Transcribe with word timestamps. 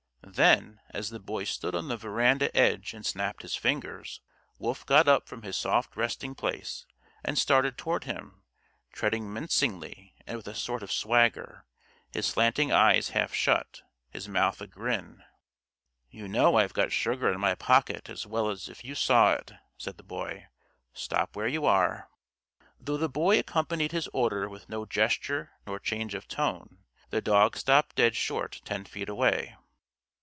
Then, 0.23 0.79
as 0.91 1.09
the 1.09 1.19
Boy 1.19 1.43
stood 1.43 1.75
on 1.75 1.89
the 1.89 1.97
veranda 1.97 2.55
edge 2.55 2.93
and 2.93 3.05
snapped 3.05 3.41
his 3.41 3.55
fingers, 3.55 4.21
Wolf 4.59 4.85
got 4.85 5.05
up 5.09 5.27
from 5.27 5.41
his 5.41 5.57
soft 5.57 5.97
resting 5.97 6.35
place 6.35 6.85
and 7.25 7.37
started 7.37 7.77
toward 7.77 8.05
him, 8.05 8.41
treading 8.93 9.33
mincingly 9.33 10.15
and 10.25 10.37
with 10.37 10.47
a 10.47 10.55
sort 10.55 10.83
of 10.83 10.91
swagger, 10.91 11.65
his 12.13 12.27
slanting 12.27 12.71
eyes 12.71 13.09
half 13.09 13.33
shut, 13.33 13.81
his 14.11 14.29
mouth 14.29 14.61
a 14.61 14.67
grin. 14.67 15.23
"You 16.09 16.29
know 16.29 16.55
I've 16.55 16.73
got 16.73 16.93
sugar 16.93 17.29
in 17.29 17.41
my 17.41 17.55
pocket 17.55 18.07
as 18.07 18.25
well 18.25 18.49
as 18.49 18.69
if 18.69 18.85
you 18.85 18.95
saw 18.95 19.33
it," 19.33 19.51
said 19.77 19.97
the 19.97 20.03
Boy. 20.03 20.45
"Stop 20.93 21.35
where 21.35 21.47
you 21.47 21.65
are." 21.65 22.09
Though 22.79 22.95
the 22.97 23.09
Boy 23.09 23.39
accompanied 23.39 23.91
his 23.91 24.07
order 24.13 24.47
with 24.47 24.69
no 24.69 24.85
gesture 24.85 25.51
nor 25.67 25.77
change 25.77 26.13
of 26.13 26.29
tone, 26.29 26.85
the 27.09 27.21
dog 27.21 27.57
stopped 27.57 27.97
dead 27.97 28.15
short 28.15 28.61
ten 28.63 28.85
feet 28.85 29.09
away. 29.09 29.57